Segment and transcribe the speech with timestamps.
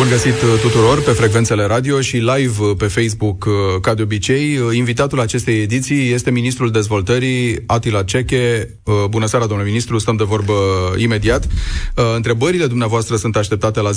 [0.00, 4.02] Bun găsit uh, tuturor pe frecvențele radio și live uh, pe Facebook, uh, ca de
[4.02, 4.58] obicei.
[4.72, 8.74] Invitatul acestei ediții este Ministrul Dezvoltării, Atila Ceche.
[9.10, 10.54] Bună seara, domnule ministru, stăm de vorbă
[10.96, 11.46] imediat.
[12.16, 13.94] Întrebările dumneavoastră sunt așteptate la 0372069599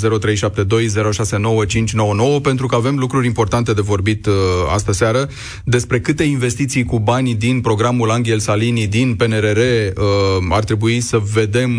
[2.42, 4.28] pentru că avem lucruri importante de vorbit
[4.74, 5.28] astă seară
[5.64, 9.58] despre câte investiții cu banii din programul Angel Salini din PNRR
[10.50, 11.70] ar trebui să vedem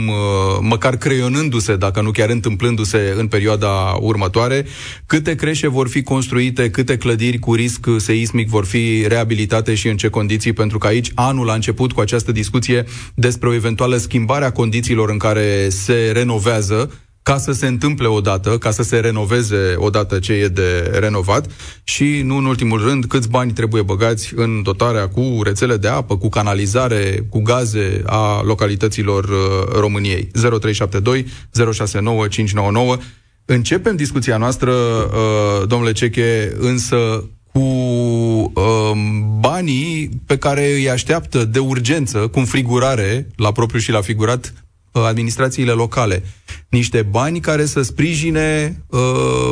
[0.62, 4.66] măcar creionându-se, dacă nu chiar întâmplându-se în perioada următoare următoare,
[5.06, 9.98] câte creșe vor fi construite, câte clădiri cu risc seismic vor fi reabilitate și în
[9.98, 14.46] ce condiții, pentru că aici anul a început cu această discuție despre o eventuală schimbare
[14.46, 16.92] a condițiilor în care se renovează,
[17.26, 21.52] ca să se întâmple odată, ca să se renoveze odată ce e de renovat.
[21.84, 26.18] Și, nu în ultimul rând, câți bani trebuie băgați în dotarea cu rețele de apă,
[26.18, 30.30] cu canalizare, cu gaze a localităților uh, României.
[30.34, 31.26] 0372
[31.74, 32.98] 069 599
[33.46, 38.92] Începem discuția noastră, uh, domnule Ceche, însă cu uh,
[39.40, 44.54] banii pe care îi așteaptă de urgență, cu înfrigurare, la propriu și la figurat,
[44.92, 46.24] uh, administrațiile locale.
[46.70, 49.52] Niște bani care să sprijine uh,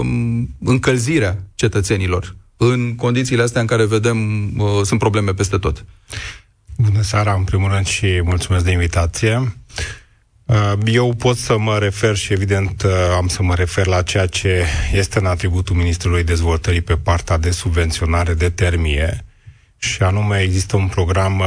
[0.63, 5.85] încălzirea cetățenilor în condițiile astea în care vedem uh, sunt probleme peste tot.
[6.77, 9.35] Bună seara, în primul rând, și mulțumesc de invitație.
[9.37, 9.47] Uh,
[10.85, 14.65] eu pot să mă refer și evident uh, am să mă refer la ceea ce
[14.93, 19.25] este în atributul Ministrului Dezvoltării pe partea de subvenționare de termie
[19.77, 21.45] și anume există un program uh,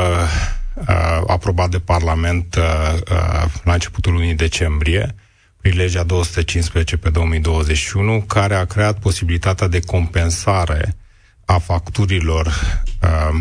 [0.75, 5.15] uh, aprobat de Parlament uh, uh, la începutul lunii decembrie
[5.61, 10.97] prin legea 215 pe 2021 care a creat posibilitatea de compensare
[11.45, 13.41] a facturilor uh, Uh,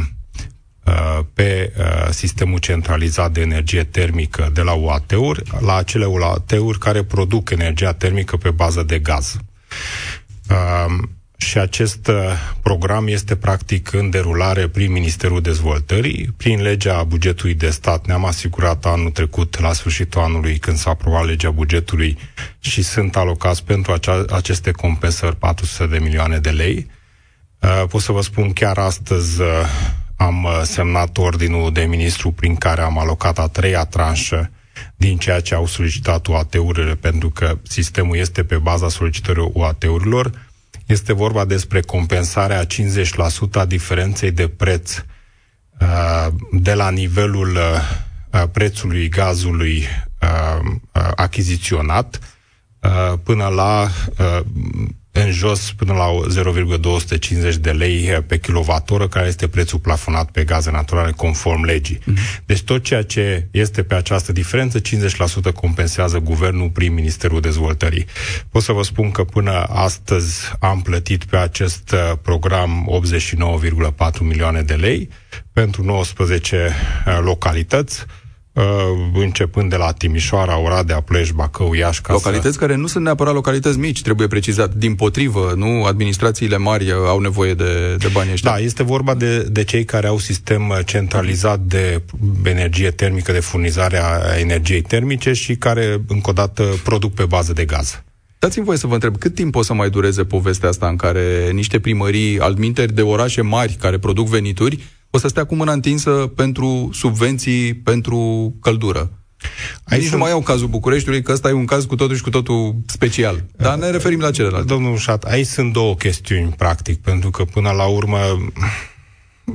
[1.34, 7.50] pe uh, sistemul centralizat de energie termică de la UAT-uri la acele UAT-uri care produc
[7.50, 9.36] energia termică pe bază de gaz.
[10.50, 11.04] Uh,
[11.38, 12.12] și acest
[12.62, 16.34] program este practic în derulare prin Ministerul Dezvoltării.
[16.38, 21.26] Prin legea bugetului de stat ne-am asigurat anul trecut, la sfârșitul anului, când s-a aprobat
[21.26, 22.18] legea bugetului
[22.60, 26.88] și sunt alocați pentru acea, aceste compensări 400 de milioane de lei.
[27.90, 29.42] Pot să vă spun chiar astăzi
[30.16, 34.52] am uh, semnat ordinul de ministru prin care am alocat a treia tranșă
[34.96, 40.32] din ceea ce au solicitat UAT-urile, pentru că sistemul este pe baza solicitării UAT-urilor.
[40.86, 42.68] Este vorba despre compensarea 50%
[43.54, 44.96] a diferenței de preț
[45.80, 49.88] uh, de la nivelul uh, prețului gazului
[51.16, 52.20] achiziționat
[53.24, 53.88] până la
[55.24, 60.72] în jos până la 0,250 de lei pe kilowattoră, care este prețul plafonat pe gaze
[60.72, 61.98] naturale conform legii.
[61.98, 62.44] Mm-hmm.
[62.46, 64.84] Deci tot ceea ce este pe această diferență, 50%
[65.54, 68.06] compensează guvernul prin Ministerul Dezvoltării.
[68.50, 73.02] Pot să vă spun că până astăzi am plătit pe acest uh, program
[74.12, 75.10] 89,4 milioane de lei
[75.54, 76.72] pentru 19
[77.08, 78.25] uh, localități Uh,
[79.14, 82.02] începând de la Timișoara, Oradea, Pleș, Bacău, Iași.
[82.02, 82.60] Ca localități să...
[82.60, 84.74] care nu sunt neapărat localități mici, trebuie precizat.
[84.74, 88.52] Din potrivă, nu administrațiile mari au nevoie de, de bani ăștia.
[88.52, 92.02] Da, este vorba de, de cei care au sistem centralizat de
[92.44, 97.54] energie termică, de furnizare a energiei termice și care, încă o dată, produc pe bază
[97.54, 98.04] de gaz.
[98.40, 101.50] Dați-mi voie să vă întreb, cât timp o să mai dureze povestea asta în care
[101.52, 104.84] niște primării altminteri de orașe mari care produc venituri
[105.16, 109.12] o să stea cu mâna întinsă pentru subvenții, pentru căldură.
[109.84, 112.22] Aici Nici nu mai au cazul Bucureștiului, că ăsta e un caz cu totul și
[112.22, 113.44] cu totul special.
[113.58, 114.68] Dar ne referim la celălalt.
[114.68, 118.18] Domnul Șat, aici sunt două chestiuni, practic, pentru că până la urmă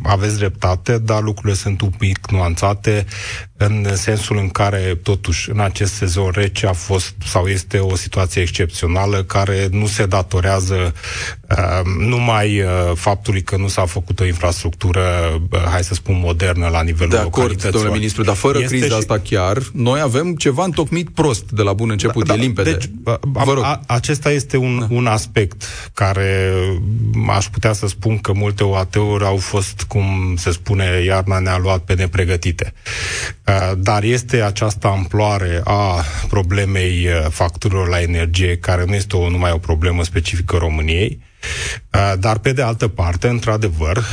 [0.02, 3.06] aveți dreptate, dar lucrurile sunt un pic nuanțate
[3.56, 8.42] în sensul în care, totuși, în acest sezon rece a fost sau este o situație
[8.42, 10.94] excepțională care nu se datorează
[11.50, 15.02] uh, numai uh, faptului că nu s-a făcut o infrastructură,
[15.50, 18.86] uh, hai să spun, modernă la nivelul De acord, domnule ministru, dar fără este criza
[18.86, 19.00] și...
[19.00, 22.70] asta chiar, noi avem ceva întocmit prost de la bun început, da, e da, limpede.
[22.70, 22.90] Deci,
[23.20, 23.64] Vă rog.
[23.64, 24.86] A, acesta este un, da.
[24.90, 25.62] un aspect
[25.94, 26.52] care
[27.28, 31.80] aș putea să spun că multe OAT-uri au fost, cum se spune, iarna ne-a luat
[31.80, 32.72] pe nepregătite.
[33.46, 39.30] Uh, dar este această amploare a problemei uh, facturilor la energie, care nu este o,
[39.30, 41.29] numai o problemă specifică României, uh,
[42.18, 44.04] dar pe de altă parte, într-adevăr,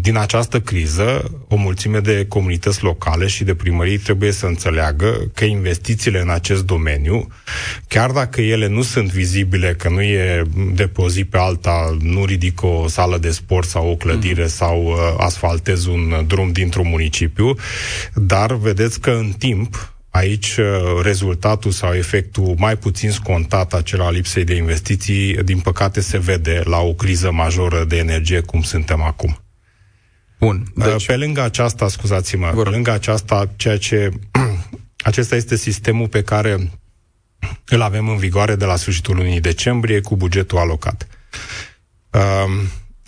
[0.00, 5.44] din această criză, omul mulțime de comunități locale și de primării trebuie să înțeleagă că
[5.44, 7.28] investițiile în acest domeniu,
[7.88, 10.42] chiar dacă ele nu sunt vizibile, că nu e
[10.72, 14.42] de pe o zi pe alta, nu ridică o sală de sport sau o clădire
[14.42, 14.48] mm.
[14.48, 17.54] sau uh, asfaltez un drum dintr-un municipiu,
[18.14, 20.66] dar vedeți că în timp Aici uh,
[21.02, 26.78] rezultatul sau efectul mai puțin scontat acela lipsei de investiții, din păcate, se vede la
[26.78, 29.38] o criză majoră de energie cum suntem acum.
[30.38, 30.72] Bun.
[30.76, 31.06] Uh, deci...
[31.06, 32.64] Pe lângă aceasta, scuzați-mă, Vor.
[32.64, 34.10] pe lângă aceasta, ceea ce
[35.10, 36.70] acesta este sistemul pe care
[37.68, 41.06] îl avem în vigoare de la sfârșitul lunii decembrie cu bugetul alocat.
[42.10, 42.62] Uh,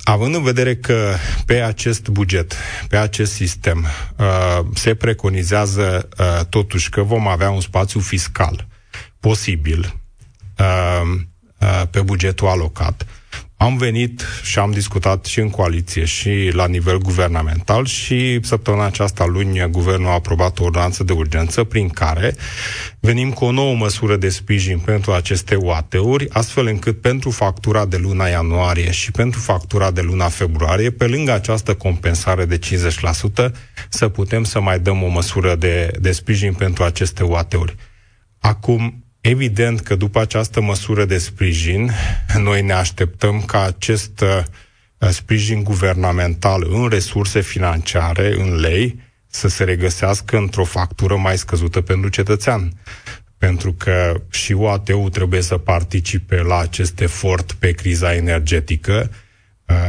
[0.04, 1.14] Având în vedere că
[1.46, 2.56] pe acest buget,
[2.88, 8.66] pe acest sistem, uh, se preconizează uh, totuși că vom avea un spațiu fiscal
[9.20, 10.00] posibil
[10.58, 11.22] uh,
[11.90, 13.06] pe bugetul alocat,
[13.62, 19.26] am venit și am discutat și în coaliție și la nivel guvernamental și săptămâna aceasta
[19.26, 22.35] luni guvernul a aprobat o ordonanță de urgență prin care
[23.00, 27.97] venim cu o nouă măsură de sprijin pentru aceste UAT-uri, astfel încât pentru factura de
[27.97, 33.50] luna ianuarie și pentru factura de luna februarie, pe lângă această compensare de 50%,
[33.88, 37.75] să putem să mai dăm o măsură de, de sprijin pentru aceste UAT-uri.
[38.41, 41.91] Acum, Evident că după această măsură de sprijin,
[42.39, 49.65] noi ne așteptăm ca acest uh, sprijin guvernamental în resurse financiare, în lei, să se
[49.65, 52.73] regăsească într-o factură mai scăzută pentru cetățean.
[53.39, 59.22] Pentru că și UAT-ul trebuie să participe la acest efort pe criza energetică, Uh,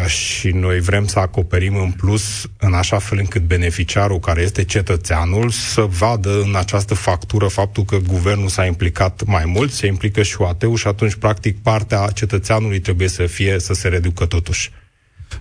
[0.08, 5.50] și noi vrem să acoperim în plus în așa fel încât beneficiarul care este cetățeanul
[5.50, 10.36] să vadă în această factură faptul că guvernul s-a implicat mai mult, se implică și
[10.40, 14.72] UAT-ul și atunci practic partea cetățeanului trebuie să fie să se reducă totuși.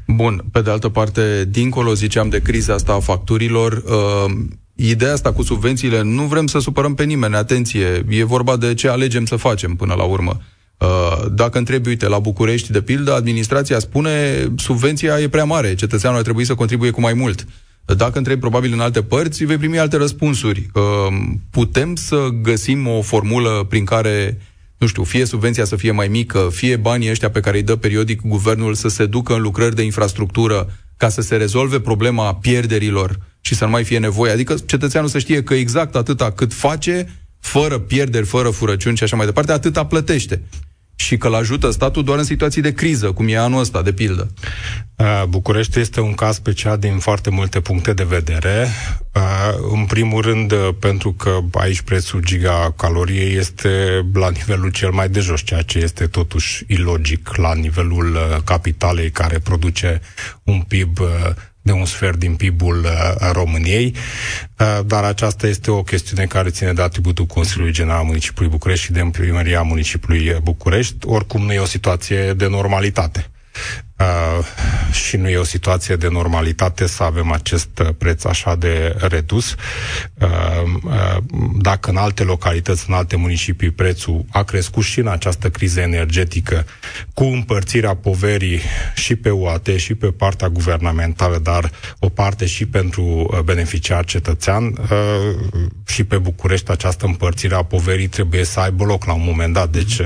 [0.06, 4.32] Bun, pe de altă parte, dincolo, ziceam, de criza asta a facturilor, uh,
[4.74, 8.88] ideea asta cu subvențiile, nu vrem să supărăm pe nimeni, atenție, e vorba de ce
[8.88, 10.36] alegem să facem până la urmă.
[10.38, 10.44] Uh,
[11.32, 16.24] dacă întrebi, uite, la București, de pildă, administrația spune subvenția e prea mare, cetățeanul ar
[16.24, 17.46] trebui să contribuie cu mai mult.
[17.84, 20.70] Dacă întrebi probabil în alte părți, vei primi alte răspunsuri.
[20.74, 20.82] Uh,
[21.50, 24.38] putem să găsim o formulă prin care,
[24.78, 27.76] nu știu, fie subvenția să fie mai mică, fie banii ăștia pe care îi dă
[27.76, 33.18] periodic guvernul să se ducă în lucrări de infrastructură ca să se rezolve problema pierderilor
[33.40, 34.32] și să nu mai fie nevoie.
[34.32, 37.08] Adică cetățeanul să știe că exact atâta cât face,
[37.40, 40.42] fără pierderi, fără furăciuni și așa mai departe, atâta plătește
[41.02, 43.92] și că îl ajută statul doar în situații de criză, cum e anul ăsta, de
[43.92, 44.30] pildă.
[45.28, 48.68] București este un caz special din foarte multe puncte de vedere.
[49.72, 55.40] În primul rând, pentru că aici prețul gigacaloriei este la nivelul cel mai de jos,
[55.40, 60.00] ceea ce este totuși ilogic la nivelul capitalei care produce
[60.42, 60.98] un PIB
[61.62, 63.94] de un sfert din PIB-ul uh, României,
[64.58, 68.92] uh, dar aceasta este o chestiune care ține de atributul Consiliului General Municipiului București și
[68.92, 71.06] de primăria Municipiului București.
[71.06, 73.26] Oricum nu e o situație de normalitate.
[74.02, 74.44] Uh,
[74.92, 79.54] și nu e o situație de normalitate să avem acest uh, preț așa de redus.
[80.14, 80.28] Uh,
[80.84, 81.16] uh,
[81.60, 86.64] dacă în alte localități, în alte municipii, prețul a crescut și în această criză energetică,
[87.14, 88.60] cu împărțirea poverii
[88.94, 94.64] și pe UAT și pe partea guvernamentală, dar o parte și pentru uh, beneficiar cetățean,
[94.64, 99.52] uh, și pe București această împărțire a poverii trebuie să aibă loc la un moment
[99.52, 99.70] dat.
[99.70, 100.00] Deci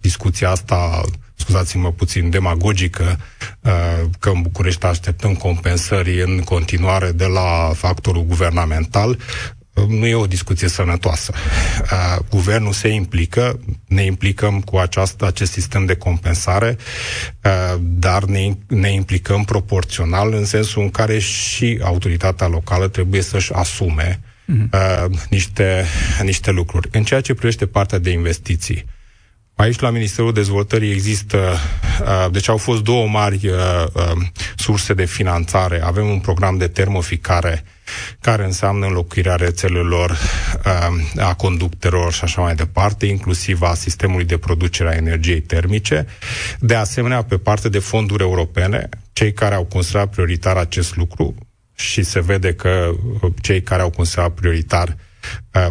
[0.00, 1.04] discuția asta
[1.36, 3.18] scuzați-mă puțin, demagogică,
[3.60, 3.70] uh,
[4.18, 10.26] că în București așteptăm compensări în continuare de la factorul guvernamental, uh, nu e o
[10.26, 11.32] discuție sănătoasă.
[11.82, 16.76] Uh, guvernul se implică, ne implicăm cu această, acest sistem de compensare,
[17.80, 24.20] dar ne, ne implicăm proporțional în sensul în care și autoritatea locală trebuie să-și asume
[24.20, 25.10] mm-hmm.
[25.30, 25.84] niște,
[26.22, 26.88] niște lucruri.
[26.92, 28.84] În ceea ce privește partea de investiții,
[29.56, 31.38] Aici, la Ministerul Dezvoltării, există,
[32.00, 33.52] uh, deci au fost două mari uh,
[33.92, 34.12] uh,
[34.56, 35.82] surse de finanțare.
[35.82, 37.64] Avem un program de termoficare
[38.20, 40.18] care înseamnă înlocuirea rețelelor,
[41.18, 46.06] a conductelor și așa mai departe, inclusiv a sistemului de producere a energiei termice.
[46.58, 51.34] De asemenea, pe parte de fonduri europene, cei care au considerat prioritar acest lucru
[51.74, 52.90] și se vede că
[53.40, 55.05] cei care au considerat prioritar Uh,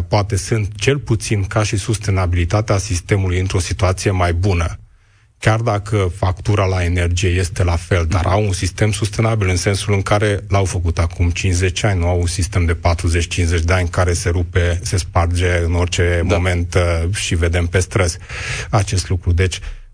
[0.08, 4.78] poate sunt cel puțin ca și sustenabilitatea sistemului într-o situație mai bună.
[5.38, 9.92] Chiar dacă factura la energie este la fel, dar au un sistem sustenabil în sensul
[9.94, 12.76] în care l-au făcut acum 50 ani, nu au un sistem de
[13.60, 16.34] 40-50 de ani care se rupe, se sparge în orice da.
[16.36, 18.18] moment uh, și vedem pe străzi
[18.70, 19.32] acest lucru.
[19.32, 19.85] Deci, Uh,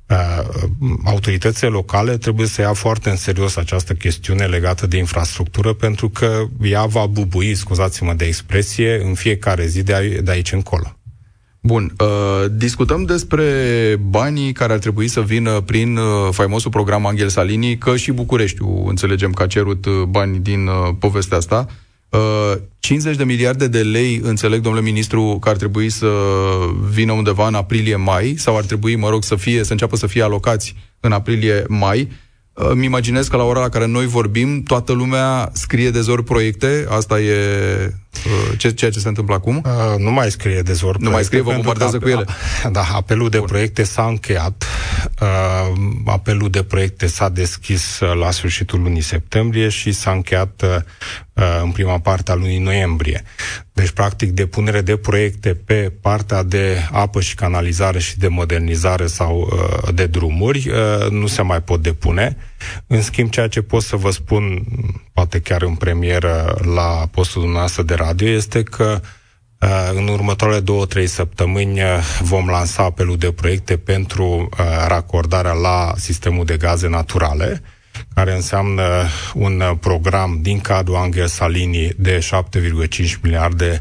[1.05, 6.45] autoritățile locale trebuie să ia foarte în serios această chestiune legată de infrastructură, pentru că
[6.63, 10.97] ea va bubui, scuzați-mă de expresie, în fiecare zi de, de aici încolo.
[11.65, 13.45] Bun, uh, discutăm despre
[14.09, 18.85] banii care ar trebui să vină prin uh, faimosul program Angel Salini, că și Bucureștiul
[18.89, 21.67] înțelegem că a cerut uh, bani din uh, povestea asta.
[22.13, 26.09] Uh, 50 de miliarde de lei, înțeleg, domnule ministru, că ar trebui să
[26.91, 30.23] vină undeva în aprilie-mai, sau ar trebui, mă rog, să fie, să înceapă să fie
[30.23, 32.09] alocați în aprilie-mai.
[32.53, 36.87] Îmi imaginez că la ora la care noi vorbim, toată lumea scrie de zor proiecte,
[36.89, 37.35] asta e
[37.87, 37.93] uh,
[38.57, 39.63] ce, ceea ce se întâmplă acum?
[39.67, 42.25] Uh, nu mai scrie de zor Nu mai scrie, vă bombardează cu ele.
[42.73, 43.47] Da, apelul de Bun.
[43.47, 44.65] proiecte s-a încheiat.
[45.21, 50.77] Uh, apelul de proiecte s-a deschis uh, la sfârșitul lunii septembrie și s-a încheiat uh,
[51.33, 53.23] uh, în prima parte a lunii noiembrie.
[53.73, 59.51] Deci, practic, depunere de proiecte pe partea de apă și canalizare și de modernizare sau
[59.53, 62.37] uh, de drumuri uh, nu se mai pot depune.
[62.87, 64.65] În schimb, ceea ce pot să vă spun,
[65.13, 69.01] poate chiar în premieră la postul dumneavoastră de radio, este că
[69.61, 71.89] uh, în următoarele două, trei săptămâni uh,
[72.21, 77.63] vom lansa apelul de proiecte pentru uh, racordarea la sistemul de gaze naturale,
[78.15, 83.81] care înseamnă un program din cadrul Angel Salini de 7,5 miliarde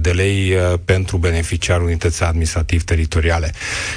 [0.00, 0.54] de lei
[0.84, 3.52] pentru beneficiarul unității administrativ-teritoriale.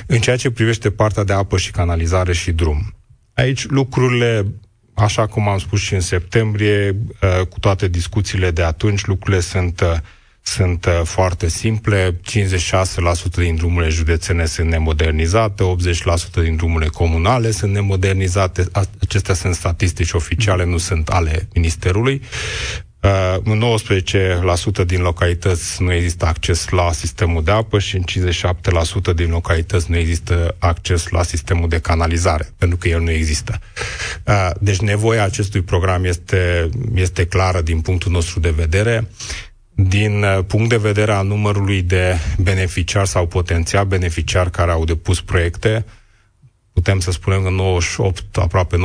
[0.05, 2.98] În ceea ce privește partea de apă și canalizare și drum,
[3.39, 4.45] Aici lucrurile,
[4.93, 6.89] așa cum am spus și în septembrie,
[7.21, 9.97] uh, cu toate discuțiile de atunci, lucrurile sunt uh,
[10.41, 12.11] sunt uh, foarte simple.
[12.11, 12.15] 56%
[13.35, 15.63] din drumurile județene sunt nemodernizate,
[16.39, 18.65] 80% din drumurile comunale sunt nemodernizate.
[19.01, 22.21] Acestea sunt statistici oficiale, nu sunt ale Ministerului.
[23.01, 23.63] Uh, în
[24.83, 28.03] 19% din localități nu există acces la sistemul de apă și în
[29.11, 33.59] 57% din localități nu există acces la sistemul de canalizare, pentru că el nu există.
[34.27, 39.07] Uh, deci nevoia acestui program este, este clară din punctul nostru de vedere.
[39.75, 45.21] Din uh, punct de vedere al numărului de beneficiari sau potențial beneficiari care au depus
[45.21, 45.85] proiecte,
[46.79, 48.77] putem să spunem că 98, aproape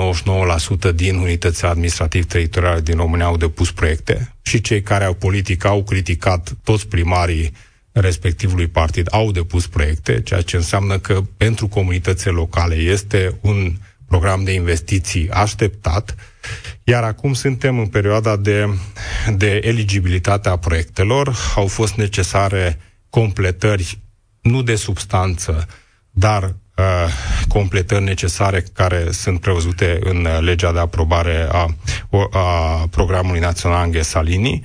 [0.91, 5.83] 99% din unitățile administrativ-teritoriale din România au depus proiecte și cei care au politic au
[5.83, 7.53] criticat toți primarii
[7.93, 13.73] respectivului partid au depus proiecte, ceea ce înseamnă că pentru comunitățile locale este un
[14.09, 16.15] program de investiții așteptat,
[16.85, 18.69] iar acum suntem în perioada de,
[19.37, 21.37] de eligibilitate a proiectelor.
[21.57, 22.79] Au fost necesare
[23.11, 23.99] completări
[24.41, 25.67] nu de substanță,
[26.11, 26.85] dar uh,
[27.49, 31.67] completări necesare care sunt prevăzute în legea de aprobare a,
[32.31, 34.63] a programului național Anghe Salini,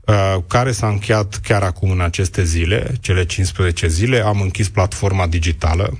[0.00, 4.20] uh, care s-a încheiat chiar acum în aceste zile, cele 15 zile.
[4.20, 5.98] Am închis platforma digitală,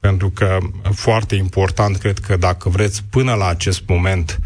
[0.00, 0.58] pentru că
[0.94, 4.38] foarte important, cred că dacă vreți, până la acest moment,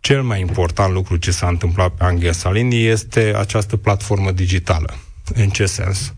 [0.00, 4.94] cel mai important lucru ce s-a întâmplat pe Anghe Salini este această platformă digitală.
[5.34, 6.14] În ce sens?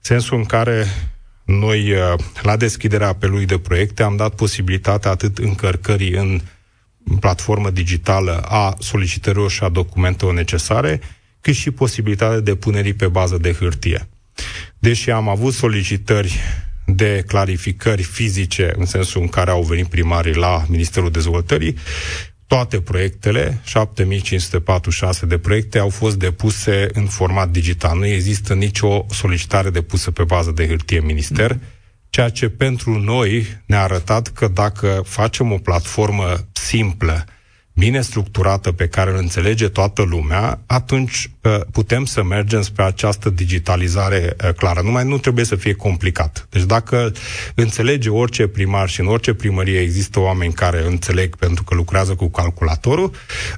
[0.00, 0.86] Sensul în care
[1.48, 6.40] noi, uh, la deschiderea apelului de proiecte, am dat posibilitatea atât încărcării în
[7.20, 11.00] platformă digitală a solicitărilor și a documentelor necesare,
[11.40, 14.08] cât și posibilitatea depunerii pe bază de hârtie.
[14.78, 16.38] Deși am avut solicitări
[16.86, 21.76] de clarificări fizice, în sensul în care au venit primarii la Ministerul Dezvoltării,
[22.48, 27.98] toate proiectele, 7546 de proiecte, au fost depuse în format digital.
[27.98, 31.58] Nu există nicio solicitare depusă pe bază de hârtie minister,
[32.10, 37.24] ceea ce pentru noi ne-a arătat că dacă facem o platformă simplă,
[37.78, 43.30] bine structurată pe care îl înțelege toată lumea, atunci uh, putem să mergem spre această
[43.30, 44.80] digitalizare uh, clară.
[44.80, 46.46] Numai nu trebuie să fie complicat.
[46.50, 47.12] Deci dacă
[47.54, 52.28] înțelege orice primar și în orice primărie există oameni care înțeleg pentru că lucrează cu
[52.28, 53.10] calculatorul,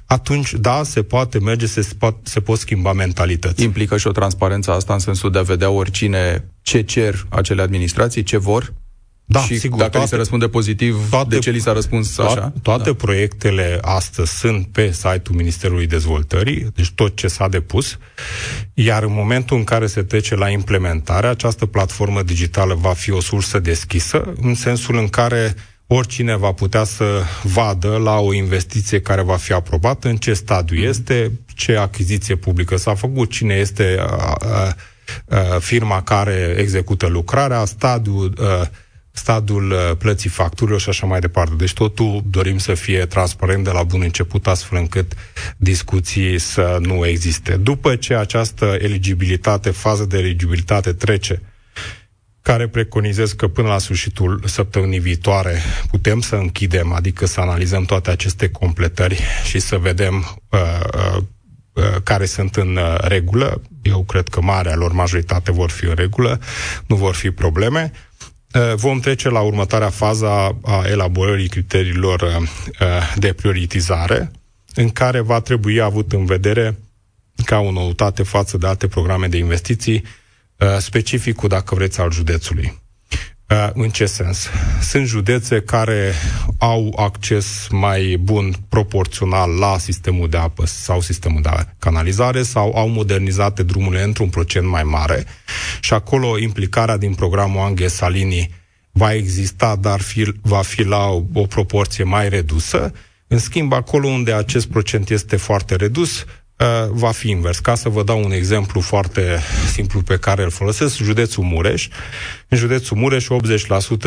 [0.06, 3.62] atunci da, se poate merge, se, pot, se pot schimba mentalități.
[3.62, 8.22] Implică și o transparență asta în sensul de a vedea oricine ce cer acele administrații,
[8.22, 8.72] ce vor?
[9.32, 12.14] Da, și sigur, dacă toate, li se răspunde pozitiv, toate, de ce li s-a răspuns
[12.14, 12.52] toate, așa?
[12.62, 12.94] Toate da.
[12.94, 17.98] proiectele astăzi sunt pe site-ul Ministerului Dezvoltării, deci tot ce s-a depus,
[18.74, 23.20] iar în momentul în care se trece la implementare, această platformă digitală va fi o
[23.20, 25.54] sursă deschisă, în sensul în care
[25.86, 30.76] oricine va putea să vadă la o investiție care va fi aprobată, în ce stadiu
[30.76, 30.88] mm.
[30.88, 34.74] este, ce achiziție publică s-a făcut, cine este a, a,
[35.28, 38.70] a, firma care execută lucrarea, stadiul a,
[39.20, 41.54] stadiul uh, plății facturilor și așa mai departe.
[41.54, 45.12] Deci totul dorim să fie transparent de la bun început, astfel încât
[45.56, 47.56] discuții să nu existe.
[47.56, 51.42] După ce această eligibilitate, fază de eligibilitate trece,
[52.42, 55.60] care preconizez că până la sfârșitul săptămânii viitoare
[55.90, 60.60] putem să închidem, adică să analizăm toate aceste completări și să vedem uh,
[60.94, 61.22] uh,
[61.72, 63.62] uh, care sunt în uh, regulă.
[63.82, 66.40] Eu cred că marea lor majoritate vor fi în regulă,
[66.86, 67.92] nu vor fi probleme.
[68.54, 70.26] Uh, vom trece la următoarea fază
[70.62, 74.30] a elaborării criteriilor uh, de prioritizare,
[74.74, 76.78] în care va trebui avut în vedere
[77.44, 80.04] ca o noutate față de alte programe de investiții,
[80.60, 82.82] Uh, specificul, dacă vreți, al județului.
[83.50, 84.48] Uh, în ce sens?
[84.80, 86.12] Sunt județe care
[86.58, 92.88] au acces mai bun proporțional la sistemul de apă sau sistemul de canalizare sau au
[92.88, 95.24] modernizate drumurile într-un procent mai mare
[95.80, 98.50] și acolo implicarea din programul Anghe Salini
[98.92, 102.92] va exista, dar fi, va fi la o, o proporție mai redusă.
[103.26, 106.39] În schimb, acolo unde acest procent este foarte redus, Uh,
[106.90, 107.58] va fi invers.
[107.58, 109.38] Ca să vă dau un exemplu foarte
[109.72, 111.88] simplu pe care îl folosesc, județul Mureș.
[112.48, 113.26] În județul Mureș,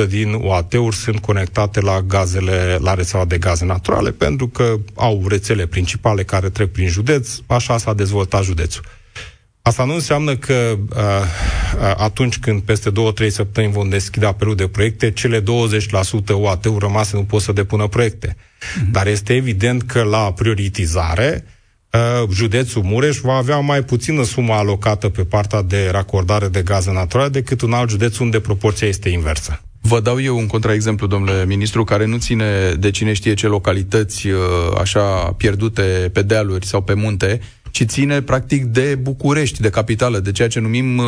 [0.03, 5.24] 80% din OAT-uri sunt conectate la gazele, la rețeaua de gaze naturale, pentru că au
[5.27, 8.83] rețele principale care trec prin județ, așa s-a dezvoltat județul.
[9.62, 14.67] Asta nu înseamnă că uh, uh atunci când peste 2-3 săptămâni vom deschide apelul de
[14.67, 15.43] proiecte, cele 20%
[16.31, 18.36] OAT-uri rămase nu pot să depună proiecte.
[18.36, 18.91] Mm-hmm.
[18.91, 21.52] Dar este evident că la prioritizare Uh,
[22.31, 27.29] județul Mureș va avea mai puțină sumă alocată pe partea de racordare de gaze naturale
[27.29, 29.62] decât un alt județ unde proporția este inversă.
[29.81, 34.27] Vă dau eu un contraexemplu, domnule ministru, care nu ține de cine știe ce localități
[34.27, 34.39] uh,
[34.79, 37.39] așa pierdute pe dealuri sau pe munte,
[37.71, 41.05] ci ține practic de București, de capitală, de ceea ce numim uh,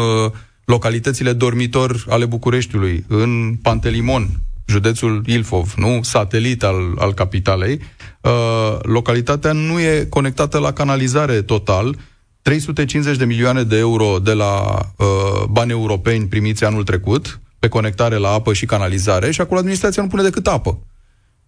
[0.65, 4.29] localitățile dormitor ale Bucureștiului, în Pantelimon,
[4.65, 7.79] județul Ilfov, nu satelit al, al capitalei,
[8.21, 11.97] uh, localitatea nu e conectată la canalizare total.
[12.41, 18.15] 350 de milioane de euro de la uh, bani europeni primiți anul trecut pe conectare
[18.15, 20.79] la apă și canalizare și acolo administrația nu pune decât apă.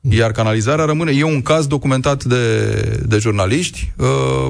[0.09, 1.12] Iar canalizarea rămâne.
[1.12, 2.71] E un caz documentat de,
[3.05, 4.47] de jurnaliști uh,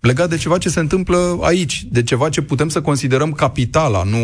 [0.00, 4.18] legat de ceva ce se întâmplă aici, de ceva ce putem să considerăm capitala, nu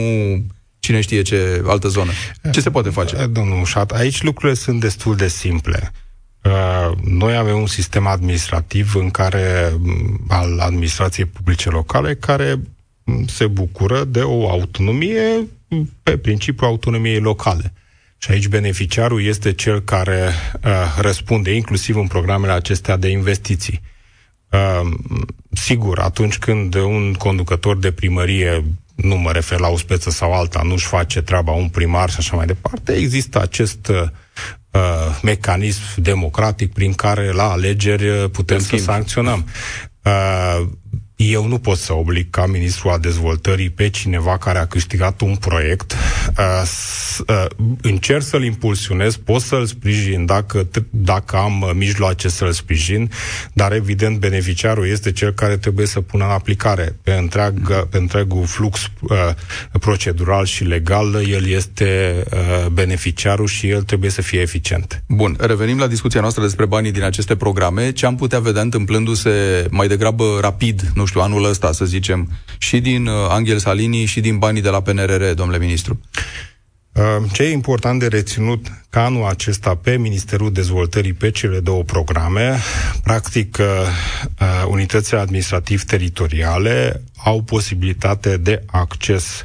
[0.86, 2.10] cine știe ce altă zonă.
[2.52, 3.16] Ce se poate face?
[3.18, 5.92] Eh, domnul Șat, aici lucrurile sunt destul de simple.
[6.44, 12.60] Uh, noi avem un sistem administrativ în care, mm, al administrației publice locale, care
[13.04, 17.72] mm, se bucură de o autonomie mm, pe principiul autonomiei locale.
[18.18, 20.30] Și aici beneficiarul este cel care
[20.64, 20.70] uh,
[21.00, 23.80] răspunde inclusiv în programele acestea de investiții.
[24.50, 24.88] Uh,
[25.52, 28.64] sigur, atunci când un conducător de primărie
[28.96, 32.36] nu mă refer la o speță sau alta, nu-și face treaba un primar și așa
[32.36, 34.02] mai departe, există acest uh,
[35.22, 39.46] mecanism democratic prin care la alegeri putem să sancționăm.
[40.02, 40.66] Uh,
[41.16, 45.36] eu nu pot să oblig ca ministru a dezvoltării pe cineva care a câștigat un
[45.36, 45.94] proiect.
[46.38, 46.62] Uh,
[47.28, 47.44] uh,
[47.82, 53.10] încerc să-l impulsionez, pot să-l sprijin dacă, dacă am mijloace să-l sprijin,
[53.52, 58.46] dar evident beneficiarul este cel care trebuie să pună în aplicare pe, întreag, pe întregul
[58.46, 59.18] flux uh,
[59.80, 61.28] procedural și legal.
[61.28, 65.02] El este uh, beneficiarul și el trebuie să fie eficient.
[65.08, 67.92] Bun, revenim la discuția noastră despre banii din aceste programe.
[67.92, 72.80] Ce am putea vedea întâmplându-se mai degrabă rapid, nu știu, anul ăsta, să zicem, și
[72.80, 76.00] din uh, Angel Salini și din banii de la PNRR, domnule ministru?
[76.92, 81.82] Uh, ce e important de reținut ca anul acesta pe Ministerul Dezvoltării pe cele două
[81.82, 82.58] programe,
[83.02, 83.66] practic uh,
[84.68, 89.44] unitățile administrativ-teritoriale au posibilitate de acces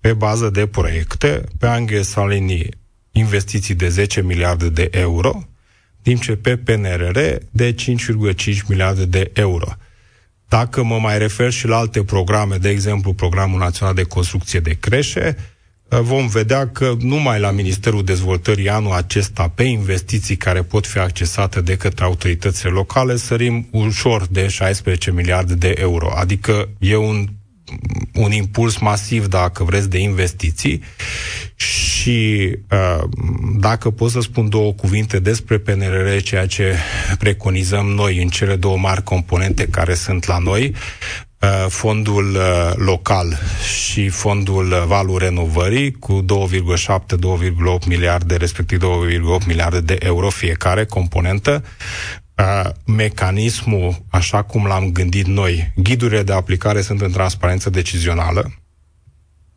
[0.00, 2.68] pe bază de proiecte, pe Angel Salini
[3.12, 5.46] investiții de 10 miliarde de euro,
[6.02, 7.18] timp ce pe PNRR
[7.50, 9.66] de 5,5 miliarde de euro.
[10.58, 14.76] Dacă mă mai refer și la alte programe, de exemplu Programul Național de Construcție de
[14.80, 15.36] Creșe,
[15.88, 20.98] uh, vom vedea că numai la Ministerul Dezvoltării anul acesta, pe investiții care pot fi
[20.98, 26.12] accesate de către autoritățile locale, sărim ușor de 16 miliarde de euro.
[26.16, 27.28] Adică e un
[28.14, 30.82] un impuls masiv, dacă vreți, de investiții
[32.02, 33.04] și uh,
[33.58, 36.76] dacă pot să spun două cuvinte despre PNRR, ceea ce
[37.18, 40.74] preconizăm noi în cele două mari componente care sunt la noi,
[41.40, 43.38] uh, fondul uh, local
[43.90, 51.64] și fondul valul renovării cu 2,7-2,8 miliarde, respectiv 2,8 miliarde de euro fiecare componentă,
[52.86, 58.61] mecanismul, așa cum l-am gândit noi, ghidurile de aplicare sunt în transparență decizională.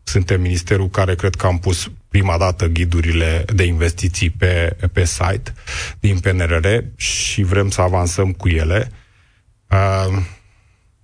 [0.08, 5.54] Suntem ministerul care cred că am pus prima dată ghidurile de investiții pe, pe site
[6.00, 8.92] din PNRR și vrem să avansăm cu ele.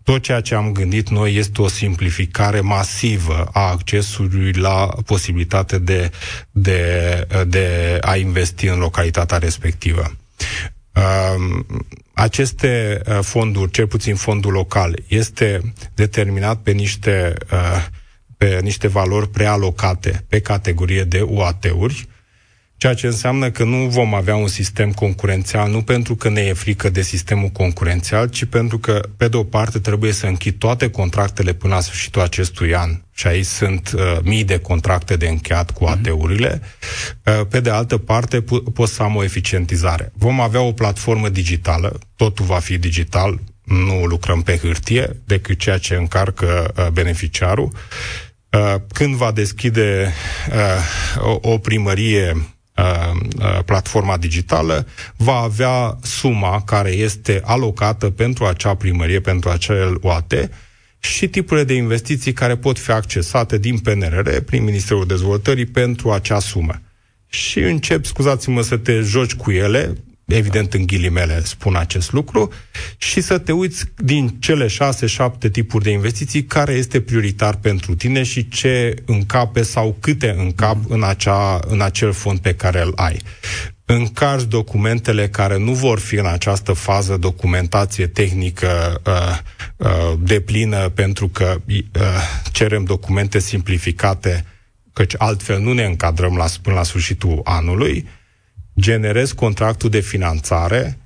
[0.03, 6.11] tot ceea ce am gândit noi este o simplificare masivă a accesului la posibilitate de,
[6.51, 10.11] de, de a investi în localitatea respectivă.
[10.95, 11.65] Um,
[12.13, 17.85] aceste uh, fonduri, cel puțin fondul local, este determinat pe niște, uh,
[18.41, 22.07] pe niște valori prealocate pe categorie de UAT-uri,
[22.77, 26.53] ceea ce înseamnă că nu vom avea un sistem concurențial, nu pentru că ne e
[26.53, 30.89] frică de sistemul concurențial, ci pentru că, pe de o parte, trebuie să închid toate
[30.89, 35.71] contractele până la sfârșitul acestui an, și aici sunt uh, mii de contracte de încheiat
[35.71, 35.91] cu mhm.
[35.93, 36.61] AT-urile,
[37.25, 40.11] uh, pe de altă parte, po- pot să am o eficientizare.
[40.15, 45.77] Vom avea o platformă digitală, totul va fi digital, nu lucrăm pe hârtie, decât ceea
[45.77, 47.71] ce încarcă uh, beneficiarul.
[48.51, 50.13] Uh, când va deschide
[50.49, 52.35] uh, o, o primărie
[52.77, 54.87] Uh, uh, platforma digitală
[55.17, 60.49] va avea suma care este alocată pentru acea primărie, pentru acel OAT
[60.99, 66.39] și tipurile de investiții care pot fi accesate din PNRR prin Ministerul Dezvoltării pentru acea
[66.39, 66.81] sumă.
[67.27, 69.97] Și încep, scuzați-mă, să te joci cu ele,
[70.35, 72.51] evident în ghilimele spun acest lucru,
[72.97, 77.95] și să te uiți din cele șase, șapte tipuri de investiții care este prioritar pentru
[77.95, 82.93] tine și ce încape sau câte încap în, acea, în acel fond pe care îl
[82.95, 83.19] ai.
[83.85, 89.37] Încarci documentele care nu vor fi în această fază documentație tehnică uh,
[89.77, 91.81] uh, de plină pentru că uh,
[92.51, 94.45] cerem documente simplificate,
[94.93, 98.07] căci altfel nu ne încadrăm la, până la sfârșitul anului,
[98.79, 100.97] generez contractul de finanțare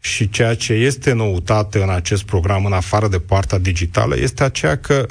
[0.00, 4.78] și ceea ce este noutate în acest program, în afară de partea digitală, este aceea
[4.78, 5.06] că,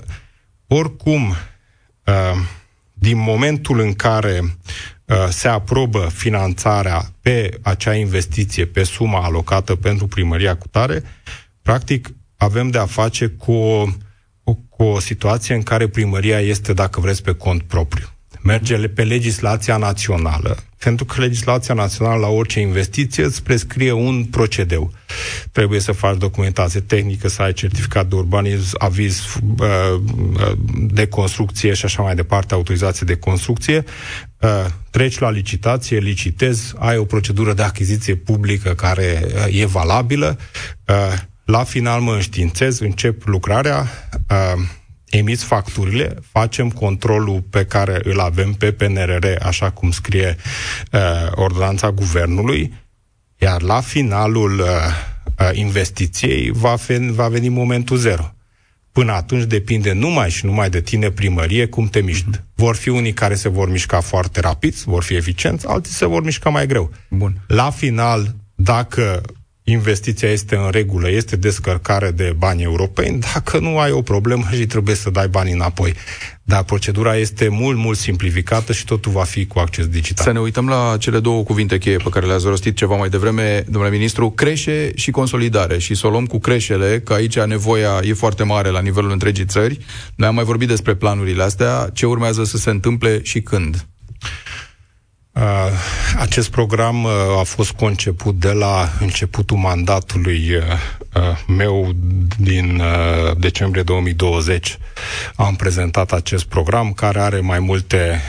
[0.68, 1.30] oricum,
[2.06, 2.40] uh,
[2.94, 4.40] din momentul în care
[5.06, 11.04] uh, se aprobă finanțarea pe acea investiție, pe suma alocată pentru primăria cu tare,
[11.62, 13.86] practic avem de a face cu o,
[14.70, 18.06] cu o situație în care primăria este, dacă vreți, pe cont propriu.
[18.42, 24.92] Merge pe legislația națională, pentru că legislația națională la orice investiție îți prescrie un procedeu.
[25.52, 29.20] Trebuie să faci documentație tehnică, să ai certificat de urbanism, aviz
[29.60, 29.68] uh,
[30.34, 33.84] uh, de construcție și așa mai departe, autorizație de construcție,
[34.40, 40.38] uh, treci la licitație, licitezi, ai o procedură de achiziție publică care e valabilă,
[41.46, 43.88] la final mă înștiințez, încep lucrarea,
[45.18, 50.38] emiți facturile, facem controlul pe care îl avem pe PNRR, așa cum scrie
[50.92, 51.00] uh,
[51.32, 52.74] ordonanța guvernului,
[53.38, 54.68] iar la finalul uh,
[55.40, 58.34] uh, investiției va, fi, va veni momentul zero.
[58.92, 62.30] Până atunci depinde numai și numai de tine primărie cum te miști.
[62.56, 66.24] Vor fi unii care se vor mișca foarte rapid, vor fi eficienți, alții se vor
[66.24, 66.92] mișca mai greu.
[67.10, 67.34] Bun.
[67.48, 69.22] La final, dacă
[69.64, 74.66] investiția este în regulă, este descărcare de bani europeni, dacă nu ai o problemă și
[74.66, 75.94] trebuie să dai banii înapoi.
[76.44, 80.26] Dar procedura este mult, mult simplificată și totul va fi cu acces digital.
[80.26, 83.64] Să ne uităm la cele două cuvinte cheie pe care le-ați rostit ceva mai devreme,
[83.70, 85.78] domnule ministru, creșe și consolidare.
[85.78, 89.46] Și să o luăm cu creșele, că aici nevoia e foarte mare la nivelul întregii
[89.46, 89.78] țări.
[90.16, 91.90] Noi am mai vorbit despre planurile astea.
[91.94, 93.88] Ce urmează să se întâmple și când?
[95.34, 95.42] Uh,
[96.18, 100.64] acest program uh, a fost conceput de la începutul mandatului uh,
[101.48, 101.92] meu
[102.40, 102.82] din
[103.38, 104.78] decembrie 2020.
[105.36, 108.22] Am prezentat acest program care are mai multe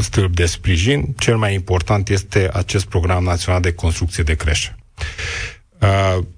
[0.00, 1.14] stâlpi de sprijin.
[1.18, 4.76] Cel mai important este acest program național de construcție de creșe.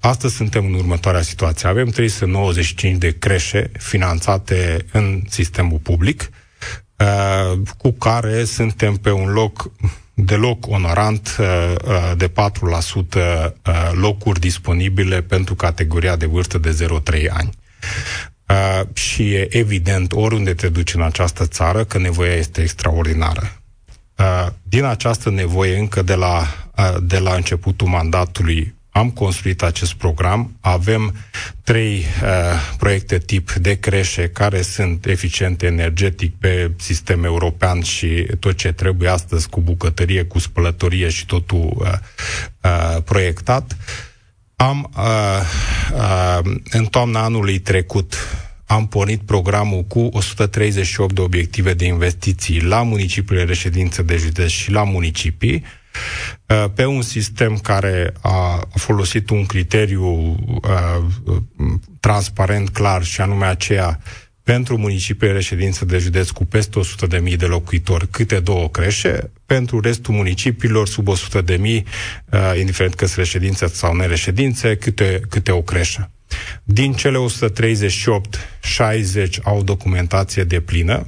[0.00, 1.68] Astăzi suntem în următoarea situație.
[1.68, 6.30] Avem 395 de creșe finanțate în sistemul public,
[6.98, 9.70] Uh, cu care suntem pe un loc
[10.14, 13.52] deloc onorant uh, uh, de 4%
[13.92, 17.50] locuri disponibile pentru categoria de vârstă de 0-3 ani.
[18.92, 23.52] Și e evident, oriunde te duci în această țară, că nevoia este extraordinară.
[24.62, 26.46] Din această nevoie, încă de la,
[27.02, 31.14] de la începutul mandatului, am construit acest program, avem
[31.62, 38.56] trei uh, proiecte tip de creșe care sunt eficiente energetic pe sistem european și tot
[38.56, 41.92] ce trebuie astăzi cu bucătărie, cu spălătorie și totul uh,
[42.62, 43.76] uh, proiectat.
[44.56, 45.40] Am, uh,
[45.94, 48.14] uh, în toamna anului trecut,
[48.66, 54.70] am pornit programul cu 138 de obiective de investiții la municipiile reședință de județ și
[54.70, 55.85] la municipii, Uh,
[56.74, 61.04] pe un sistem care a folosit un criteriu uh,
[62.00, 64.00] transparent, clar, și anume aceea
[64.42, 66.80] pentru municipiile reședință de județ cu peste
[67.30, 71.82] 100.000 de locuitori, câte două creșe, pentru restul municipiilor sub 100.000, uh,
[72.58, 76.10] indiferent că sunt reședințe sau nereședințe, câte, câte o creșă.
[76.64, 81.06] Din cele 138, 60 au documentație de plină,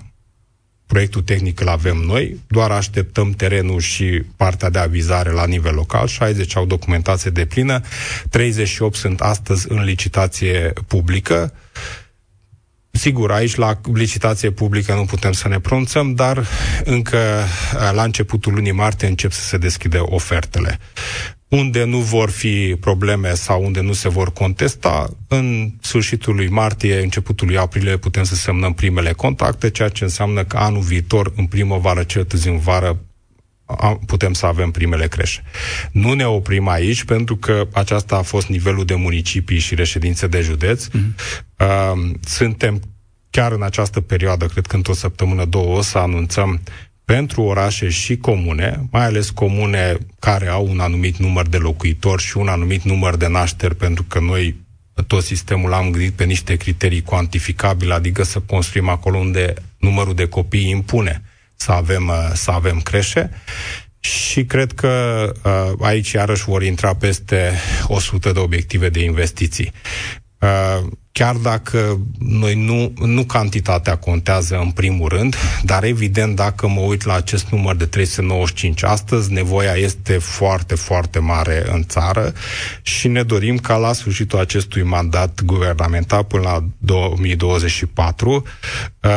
[0.88, 6.06] proiectul tehnic îl avem noi, doar așteptăm terenul și partea de avizare la nivel local,
[6.06, 7.80] 60 au documentație de plină,
[8.30, 11.52] 38 sunt astăzi în licitație publică,
[12.90, 16.46] Sigur, aici la licitație publică nu putem să ne pronunțăm, dar
[16.84, 17.18] încă
[17.92, 20.78] la începutul lunii martie încep să se deschide ofertele.
[21.48, 27.00] Unde nu vor fi probleme sau unde nu se vor contesta, în sfârșitul lui martie,
[27.00, 31.46] începutul lui aprilie, putem să semnăm primele contacte, ceea ce înseamnă că anul viitor, în
[31.46, 32.98] primăvară, cel târziu în vară,
[34.06, 35.42] putem să avem primele creșe.
[35.92, 40.40] Nu ne oprim aici, pentru că aceasta a fost nivelul de municipii și reședințe de
[40.40, 40.86] județ.
[40.88, 41.60] Mm-hmm.
[42.20, 42.80] Suntem
[43.30, 46.60] chiar în această perioadă, cred că într-o săptămână, două, o să anunțăm
[47.14, 52.36] pentru orașe și comune, mai ales comune care au un anumit număr de locuitori și
[52.36, 54.56] un anumit număr de nașteri, pentru că noi
[55.06, 60.28] tot sistemul am gândit pe niște criterii cuantificabile, adică să construim acolo unde numărul de
[60.28, 61.22] copii impune
[61.54, 63.30] să avem, uh, să avem creșe.
[64.00, 67.52] Și cred că uh, aici iarăși vor intra peste
[67.86, 69.72] 100 de obiective de investiții.
[70.40, 70.86] Uh,
[71.18, 77.04] chiar dacă noi nu, nu cantitatea contează în primul rând, dar evident dacă mă uit
[77.04, 82.32] la acest număr de 395 astăzi, nevoia este foarte, foarte mare în țară
[82.82, 89.10] și ne dorim ca la sfârșitul acestui mandat guvernamental până la 2024 uh,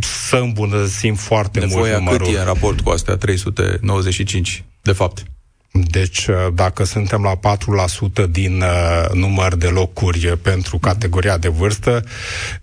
[0.00, 2.18] să îmbunătățim foarte nevoia mult numărul.
[2.18, 5.24] Nevoia cât e în raport cu astea 395, de fapt?
[5.80, 12.04] Deci, uh, dacă suntem la 4% din uh, număr de locuri pentru categoria de vârstă,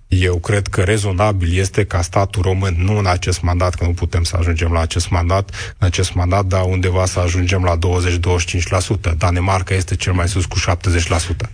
[0.07, 4.23] eu cred că rezonabil este ca statul român, nu în acest mandat, că nu putem
[4.23, 9.17] să ajungem la acest mandat, în acest mandat, dar undeva să ajungem la 20-25%.
[9.17, 11.49] Danemarca este cel mai sus cu 70%.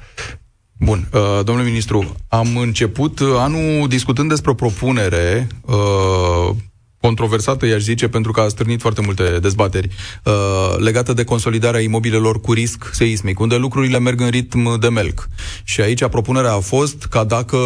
[0.80, 6.56] Bun, uh, domnule ministru, am început anul discutând despre o propunere uh,
[7.00, 9.90] controversată, i-aș zice, pentru că a strânit foarte multe dezbateri
[10.24, 10.34] uh,
[10.78, 15.28] legată de consolidarea imobilelor cu risc seismic, unde lucrurile merg în ritm de melc.
[15.64, 17.58] Și aici propunerea a fost ca dacă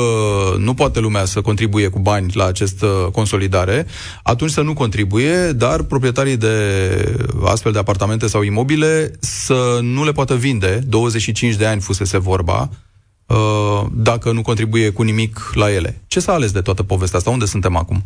[0.58, 3.86] nu poate lumea să contribuie cu bani la această consolidare,
[4.24, 6.56] atunci să nu contribuie, dar proprietarii de
[7.44, 12.70] astfel de apartamente sau imobile să nu le poată vinde, 25 de ani fusese vorba,
[12.70, 12.78] Uh,
[13.91, 16.02] dacă nu contribuie cu nimic la ele.
[16.08, 17.30] Ce s-a ales de toată povestea asta?
[17.30, 18.04] Unde suntem acum?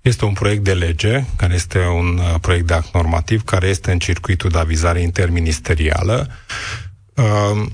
[0.00, 3.92] Este un proiect de lege, care este un uh, proiect de act normativ, care este
[3.92, 6.28] în circuitul de avizare interministerială.
[7.14, 7.66] Uh,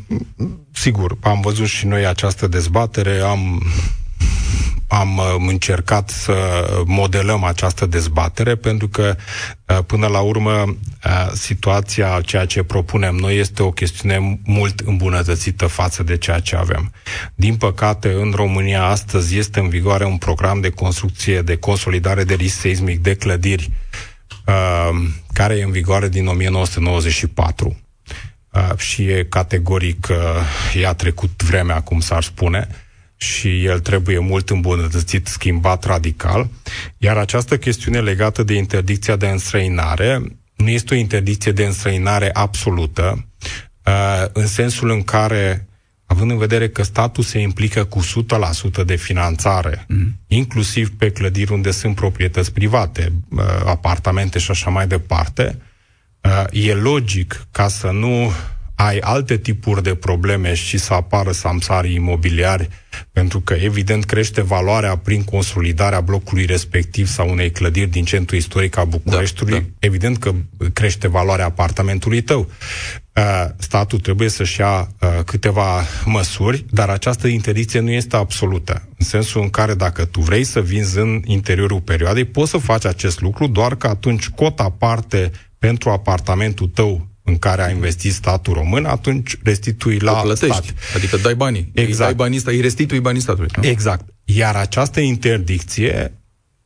[0.73, 3.63] sigur, am văzut și noi această dezbatere, am
[4.95, 6.35] am uh, încercat să
[6.87, 9.17] modelăm această dezbatere, pentru că,
[9.67, 15.67] uh, până la urmă, uh, situația, ceea ce propunem noi, este o chestiune mult îmbunătățită
[15.67, 16.93] față de ceea ce avem.
[17.35, 22.35] Din păcate, în România, astăzi, este în vigoare un program de construcție, de consolidare de
[22.35, 23.71] risc seismic de clădiri,
[25.33, 27.77] care e în vigoare din 1994
[28.77, 30.09] și e categoric,
[30.81, 32.69] i-a trecut vremea, cum s-ar spune,
[33.25, 36.49] și el trebuie mult îmbunătățit, schimbat radical.
[36.99, 40.23] Iar această chestiune legată de interdicția de înstrăinare
[40.57, 43.27] nu este o interdicție de înstrăinare absolută,
[43.87, 45.69] uh, în sensul în care,
[46.07, 48.01] având în vedere că statul se implică cu
[48.81, 50.21] 100% de finanțare, mm.
[50.27, 55.59] inclusiv pe clădiri unde sunt proprietăți private, uh, apartamente și așa mai departe,
[56.21, 58.33] uh, e logic ca să nu
[58.75, 62.69] ai alte tipuri de probleme și să apară samsarii imobiliari,
[63.13, 68.77] pentru că evident crește valoarea prin consolidarea blocului respectiv sau unei clădiri din centru istoric
[68.77, 69.67] a Bucureștiului, da, da.
[69.79, 70.35] evident că
[70.73, 72.51] crește valoarea apartamentului tău.
[73.17, 78.89] Uh, statul trebuie să-și ia uh, câteva măsuri, dar această interdicție nu este absolută.
[78.99, 82.85] În sensul în care dacă tu vrei să vinzi în interiorul perioadei, poți să faci
[82.85, 88.53] acest lucru, doar că atunci cota parte pentru apartamentul tău în care a investit statul
[88.53, 90.75] român, atunci restitui la plătești, stat.
[90.95, 91.71] Adică dai banii.
[91.75, 91.89] Exact.
[91.89, 93.51] Îi dai banii, îi restitui banii statului.
[93.57, 93.67] Nu?
[93.67, 94.05] Exact.
[94.25, 96.13] Iar această interdicție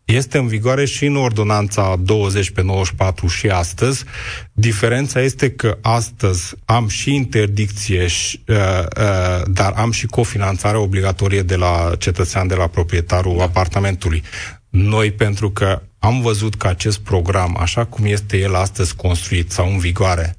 [0.05, 4.05] este în vigoare și în ordonanța 20 pe 94 și astăzi.
[4.53, 11.43] Diferența este că astăzi am și interdicție, și, uh, uh, dar am și cofinanțare obligatorie
[11.43, 13.43] de la cetățean, de la proprietarul da.
[13.43, 14.23] apartamentului.
[14.69, 19.71] Noi, pentru că am văzut că acest program, așa cum este el astăzi construit sau
[19.71, 20.37] în vigoare,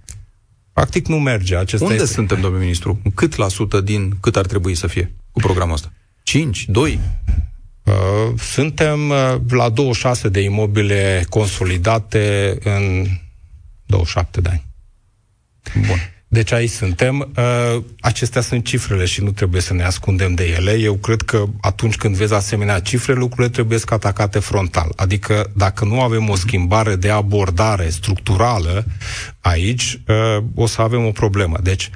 [0.79, 1.55] Practic nu merge.
[1.55, 2.13] Acesta Unde este...
[2.13, 3.01] suntem, domnule ministru?
[3.15, 5.91] Cât la sută din cât ar trebui să fie cu programul ăsta?
[6.23, 6.65] 5?
[6.67, 6.99] 2?
[7.83, 7.93] Uh,
[8.37, 13.05] suntem uh, la 26 de imobile consolidate în
[13.85, 14.65] 27 de ani.
[15.87, 15.97] Bun.
[16.31, 17.31] Deci aici suntem.
[17.35, 20.71] Uh, acestea sunt cifrele și nu trebuie să ne ascundem de ele.
[20.71, 24.91] Eu cred că atunci când vezi asemenea cifre, lucrurile trebuie să atacate frontal.
[24.95, 28.85] Adică dacă nu avem o schimbare de abordare structurală
[29.39, 31.57] aici, uh, o să avem o problemă.
[31.63, 31.89] Deci,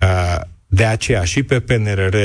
[0.00, 2.16] uh, de aceea și pe PNRR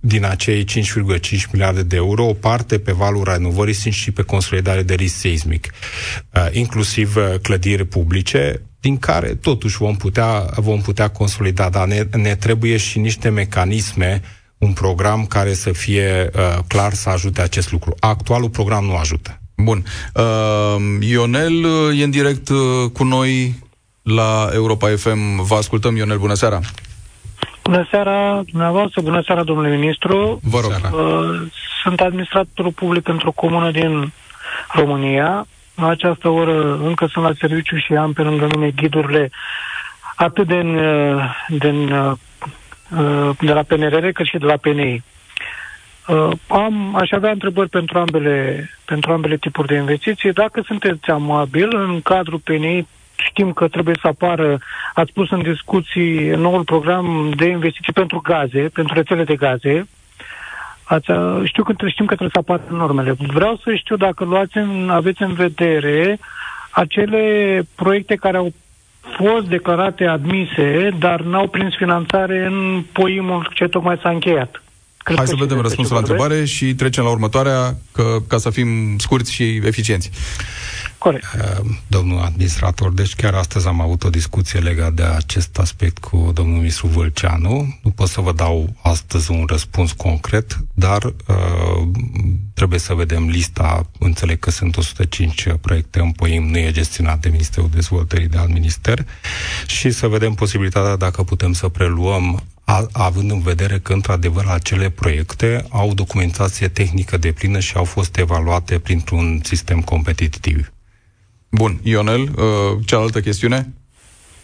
[0.00, 4.82] din acei 5,5 miliarde de euro, o parte pe valul renovării sunt și pe consolidare
[4.82, 5.72] de risc seismic,
[6.34, 12.02] uh, inclusiv uh, clădiri publice, din care totuși vom putea, vom putea consolida, dar ne,
[12.12, 14.22] ne trebuie și niște mecanisme,
[14.58, 17.94] un program care să fie uh, clar să ajute acest lucru.
[18.00, 19.40] Actualul program nu ajută.
[19.56, 19.84] Bun.
[20.14, 22.58] Uh, Ionel uh, e în direct uh,
[22.92, 23.54] cu noi
[24.02, 25.42] la Europa FM.
[25.42, 26.60] Vă ascultăm, Ionel, bună seara!
[27.62, 30.40] Bună seara, dumneavoastră, bună seara, domnule ministru.
[30.42, 30.72] Vă rog.
[30.72, 34.12] Uh, sunt administratorul public într-o comună din
[34.72, 35.46] România.
[35.74, 39.30] La această oră încă sunt la serviciu și am pe lângă mine ghidurile
[40.14, 40.80] atât din,
[41.48, 41.86] din,
[43.40, 45.02] de la PNRR cât și de la PNI.
[46.48, 50.32] Am, aș avea întrebări pentru ambele, pentru ambele tipuri de investiții.
[50.32, 54.58] Dacă sunteți amabil, în cadrul PNI știm că trebuie să apară,
[54.94, 59.88] ați pus în discuții noul program de investiții pentru gaze, pentru rețele de gaze.
[60.84, 61.06] Ați,
[61.44, 63.16] știu că știm că trebuie să apară normele.
[63.18, 66.18] Vreau să știu dacă luați în, aveți în vedere
[66.70, 68.52] acele proiecte care au
[69.16, 74.62] fost declarate admise, dar n-au prins finanțare în poimul ce tocmai s-a încheiat.
[74.96, 78.98] Cred Hai să vedem răspunsul la întrebare și trecem la următoarea, că, ca să fim
[78.98, 80.10] scurți și eficienți.
[80.98, 81.24] Corect.
[81.34, 86.30] Uh, domnul administrator, deci chiar astăzi am avut o discuție legată de acest aspect cu
[86.34, 87.78] domnul ministru Vâlceanu.
[87.82, 91.88] Nu pot să vă dau astăzi un răspuns concret, dar uh,
[92.54, 93.86] trebuie să vedem lista.
[93.98, 98.52] Înțeleg că sunt 105 proiecte în POIM, nu e gestionat de Ministerul Dezvoltării de alt
[98.52, 99.06] minister
[99.66, 104.90] și să vedem posibilitatea dacă putem să preluăm a, având în vedere că, într-adevăr, acele
[104.90, 110.72] proiecte au documentație tehnică de plină și au fost evaluate printr-un sistem competitiv.
[111.50, 111.78] Bun.
[111.82, 113.72] Ionel, uh, cealaltă chestiune?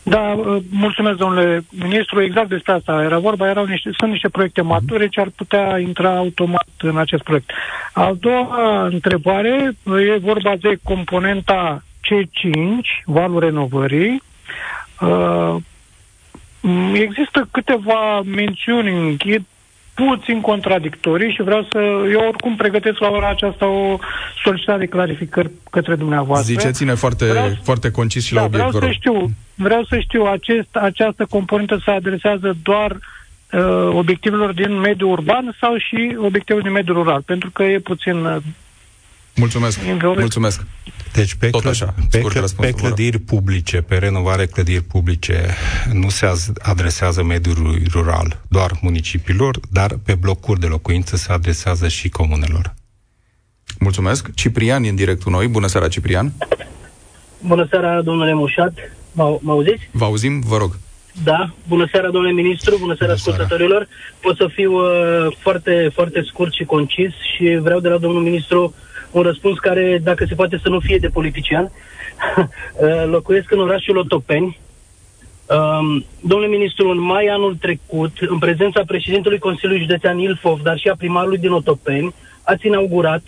[0.02, 2.22] Da, uh, mulțumesc, domnule ministru.
[2.22, 3.48] Exact despre asta era vorba.
[3.48, 4.70] Erau niște, sunt niște proiecte mhm.
[4.70, 7.50] mature ce ar putea intra automat în acest proiect.
[7.92, 9.76] A doua întrebare
[10.14, 14.22] e vorba de componenta C5, valul renovării.
[16.60, 19.42] Uh, există câteva mențiuni în ghid
[19.94, 21.78] puțin contradictorii și vreau să...
[22.10, 23.98] Eu oricum pregătesc la ora aceasta o
[24.44, 26.54] solicitare de clarificări către dumneavoastră.
[26.54, 30.24] Ziceți-ne foarte, vreau, foarte concis și da, la obiect, vreau să știu, vreau să știu,
[30.24, 36.72] acest, această componentă se adresează doar uh, obiectivelor din mediul urban sau și obiectivele din
[36.72, 37.22] mediul rural?
[37.22, 38.24] Pentru că e puțin...
[38.24, 38.36] Uh,
[39.36, 40.64] mulțumesc, mulțumesc.
[41.12, 45.54] Deci pe, Tot așa, pe, răspuns, pe clădiri publice, pe renovare clădiri publice,
[45.92, 52.08] nu se adresează mediului rural, doar municipiilor, dar pe blocuri de locuință se adresează și
[52.08, 52.74] comunelor.
[53.78, 54.34] Mulțumesc.
[54.34, 55.46] Ciprian e în direct cu noi.
[55.46, 56.32] Bună seara, Ciprian.
[57.46, 58.72] Bună seara, domnule Mușat.
[59.12, 59.88] Mă, mă auziți?
[59.90, 60.78] Vă auzim, vă rog.
[61.24, 63.88] Da, bună seara, domnule ministru, bună seara, bună ascultătorilor.
[64.20, 68.64] Pot să fiu uh, foarte, foarte scurt și concis și vreau de la domnul ministru
[68.64, 71.70] uh, un răspuns care, dacă se poate să nu fie de politician.
[72.80, 74.58] Uh, locuiesc în orașul Otopeni.
[75.46, 80.88] Um, domnule ministru, în mai anul trecut, în prezența președintelui Consiliului Județean Ilfov, dar și
[80.88, 83.22] a primarului din Otopeni, ați inaugurat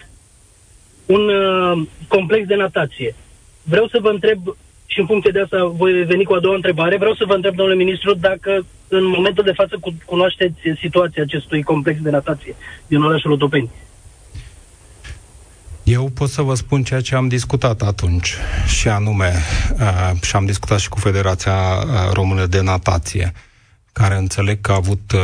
[1.07, 3.14] un uh, complex de natație.
[3.62, 4.38] Vreau să vă întreb,
[4.87, 7.55] și în funcție de asta voi veni cu a doua întrebare, vreau să vă întreb,
[7.55, 12.55] domnule ministru, dacă în momentul de față cunoașteți situația acestui complex de natație
[12.87, 13.71] din orașul Otopeni.
[15.83, 19.33] Eu pot să vă spun ceea ce am discutat atunci, și anume,
[19.73, 23.33] uh, și am discutat și cu Federația uh, Română de Natație,
[23.92, 25.20] care înțeleg că a avut uh,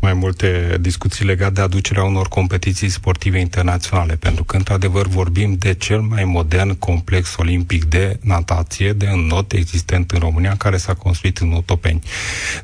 [0.00, 5.74] mai multe discuții legate de aducerea unor competiții sportive internaționale, pentru că, într-adevăr, vorbim de
[5.74, 11.38] cel mai modern complex olimpic de natație, de înnot existent în România, care s-a construit
[11.38, 12.02] în Otopeni.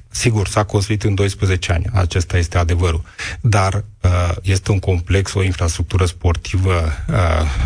[0.09, 3.03] Sigur, s-a construit în 12 ani, acesta este adevărul,
[3.41, 4.11] dar uh,
[4.43, 6.73] este un complex, o infrastructură sportivă
[7.09, 7.17] uh,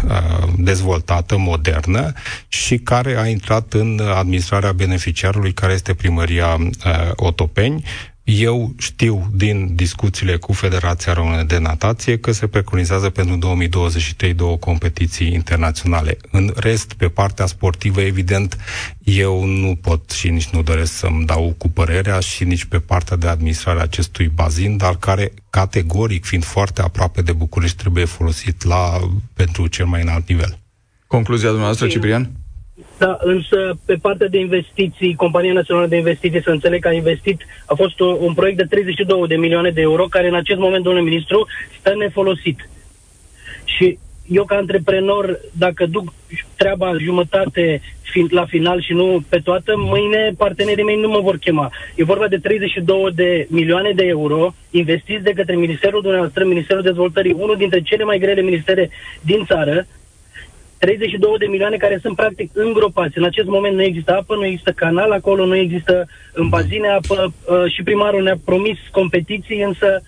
[0.04, 2.12] uh, dezvoltată, modernă
[2.48, 7.84] și care a intrat în administrarea beneficiarului, care este primăria uh, Otopeni,
[8.24, 14.56] eu știu din discuțiile cu Federația Română de Natație că se preconizează pentru 2023 două
[14.56, 16.16] competiții internaționale.
[16.30, 18.56] În rest, pe partea sportivă, evident,
[19.02, 23.16] eu nu pot și nici nu doresc să-mi dau cu părerea și nici pe partea
[23.16, 28.64] de administrare a acestui bazin, dar care, categoric, fiind foarte aproape de București, trebuie folosit
[28.64, 30.58] la, pentru cel mai înalt nivel.
[31.06, 32.30] Concluzia dumneavoastră, Ciprian?
[32.98, 37.46] Da, însă pe partea de investiții, Compania Națională de Investiții, să înțeleg că a investit,
[37.66, 40.84] a fost o, un proiect de 32 de milioane de euro, care în acest moment,
[40.84, 41.46] domnule ministru,
[41.80, 42.68] stă nefolosit.
[43.64, 46.12] Și eu ca antreprenor, dacă duc
[46.56, 47.80] treaba jumătate
[48.30, 51.72] la final și nu pe toată, mâine partenerii mei nu mă vor chema.
[51.94, 57.36] E vorba de 32 de milioane de euro investiți de către Ministerul dumneavoastră, Ministerul Dezvoltării,
[57.38, 58.90] unul dintre cele mai grele ministere
[59.20, 59.86] din țară,
[60.78, 63.18] 32 de milioane care sunt practic îngropați.
[63.18, 67.16] În acest moment nu există apă, nu există canal acolo, nu există în bazine apă
[67.24, 70.02] uh, și primarul ne-a promis competiții, însă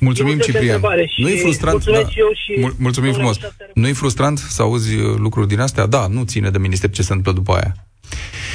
[0.00, 0.80] Mulțumim, Ciprian.
[1.16, 1.98] Nu e frustrant, da.
[1.98, 3.38] și Mul- mulțumim frumos.
[3.74, 5.86] Nu e frustrant să auzi uh, lucruri din astea?
[5.86, 7.74] Da, nu ține de minister ce se întâmplă după aia.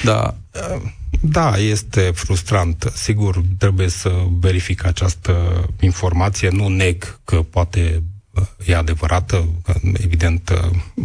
[0.04, 0.36] Da.
[0.76, 0.82] Uh,
[1.22, 2.92] da, este frustrant.
[2.94, 6.50] Sigur, trebuie să verific această informație.
[6.50, 8.15] Nu neg că poate uh,
[8.66, 9.48] e adevărată,
[10.04, 10.52] evident,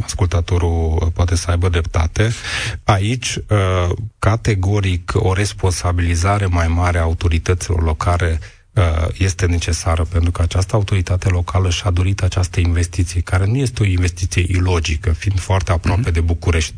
[0.03, 2.31] ascultatorul poate să aibă dreptate.
[2.85, 3.39] Aici,
[4.18, 8.39] categoric, o responsabilizare mai mare a autorităților locale
[8.74, 13.83] Uh, este necesară, pentru că această autoritate locală și-a dorit această investiție, care nu este
[13.83, 16.12] o investiție ilogică, fiind foarte aproape mm-hmm.
[16.12, 16.74] de București.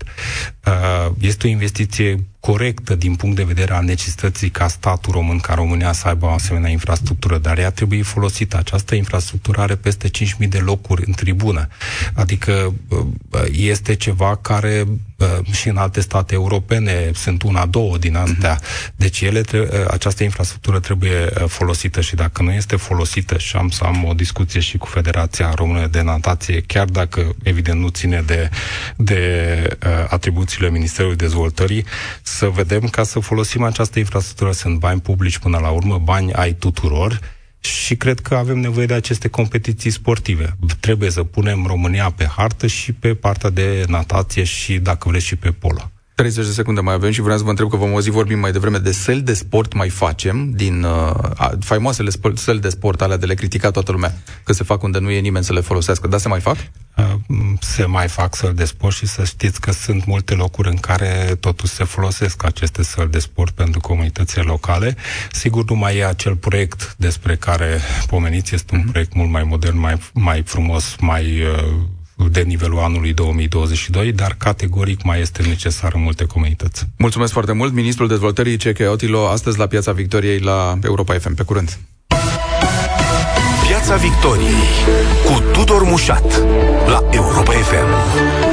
[0.67, 5.55] Uh, este o investiție corectă din punct de vedere al necesității ca statul român, ca
[5.55, 8.57] România să aibă o asemenea infrastructură, dar ea trebuie folosită.
[8.57, 11.69] Această infrastructură are peste 5.000 de locuri în tribună.
[12.15, 12.99] Adică uh,
[13.53, 14.85] este ceva care
[15.17, 18.61] uh, și în alte state europene sunt una, două din astea.
[18.97, 23.85] Deci ele, uh, această infrastructură trebuie folosită și dacă nu este folosită și am să
[23.85, 28.51] am o discuție și cu Federația Română de Natație, chiar dacă evident nu ține de,
[28.97, 29.21] de
[30.09, 31.85] atribuțiile Ministerului Dezvoltării,
[32.37, 34.53] să vedem ca să folosim această infrastructură.
[34.53, 37.21] Sunt bani publici până la urmă, bani ai tuturor
[37.61, 40.57] și cred că avem nevoie de aceste competiții sportive.
[40.81, 45.37] Trebuie să punem România pe hartă și pe partea de natație și, dacă vreți, și
[45.37, 45.91] pe polo.
[46.15, 48.53] 30 de secunde mai avem și vreau să vă întreb că vom auzi vorbim mai
[48.53, 51.15] devreme de săli de sport mai facem, din uh,
[51.61, 55.11] faimoasele săli de sport alea de le critica toată lumea, că se fac unde nu
[55.11, 56.57] e nimeni să le folosească, dar se mai fac?
[56.97, 57.05] Uh,
[57.61, 61.37] se mai fac săli de sport și să știți că sunt multe locuri în care
[61.41, 64.97] totuși se folosesc aceste săli de sport pentru comunitățile locale.
[65.33, 68.91] Sigur, nu mai e acel proiect despre care pomeniți, este un mm-hmm.
[68.91, 71.75] proiect mult mai modern, mai, mai frumos, mai uh,
[72.29, 76.87] de nivelul anului 2022, dar categoric mai este necesar în multe comunități.
[76.99, 81.35] Mulțumesc foarte mult, Ministrul Dezvoltării Ceche Otilo, astăzi la Piața Victoriei la Europa FM.
[81.35, 81.79] Pe curând!
[83.67, 84.63] Piața Victoriei
[85.25, 86.43] cu Tudor Mușat
[86.87, 88.52] la Europa FM.